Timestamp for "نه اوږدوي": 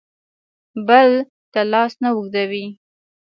2.01-2.65